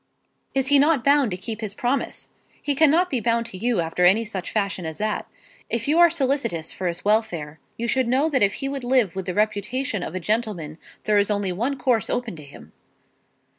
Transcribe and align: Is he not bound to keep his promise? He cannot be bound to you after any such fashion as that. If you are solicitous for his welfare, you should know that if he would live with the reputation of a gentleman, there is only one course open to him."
Is 0.55 0.69
he 0.69 0.79
not 0.79 1.03
bound 1.03 1.29
to 1.29 1.37
keep 1.37 1.61
his 1.61 1.75
promise? 1.75 2.29
He 2.59 2.73
cannot 2.73 3.07
be 3.11 3.19
bound 3.19 3.45
to 3.45 3.57
you 3.59 3.81
after 3.81 4.03
any 4.03 4.25
such 4.25 4.49
fashion 4.49 4.83
as 4.83 4.97
that. 4.97 5.27
If 5.69 5.87
you 5.87 5.99
are 5.99 6.09
solicitous 6.09 6.73
for 6.73 6.87
his 6.87 7.05
welfare, 7.05 7.59
you 7.77 7.87
should 7.87 8.07
know 8.07 8.27
that 8.27 8.41
if 8.41 8.53
he 8.55 8.67
would 8.67 8.83
live 8.83 9.15
with 9.15 9.27
the 9.27 9.35
reputation 9.35 10.01
of 10.01 10.15
a 10.15 10.19
gentleman, 10.19 10.79
there 11.03 11.19
is 11.19 11.29
only 11.29 11.51
one 11.51 11.77
course 11.77 12.09
open 12.09 12.35
to 12.37 12.43
him." 12.43 12.71